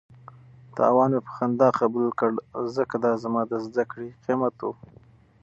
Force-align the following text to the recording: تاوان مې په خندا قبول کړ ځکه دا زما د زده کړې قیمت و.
تاوان 0.75 1.09
مې 1.13 1.19
په 1.25 1.31
خندا 1.35 1.69
قبول 1.79 2.07
کړ 2.19 2.31
ځکه 2.75 2.95
دا 3.05 3.11
زما 3.23 3.41
د 3.47 3.53
زده 3.65 3.83
کړې 3.91 4.09
قیمت 4.25 4.55
و. 4.63 4.67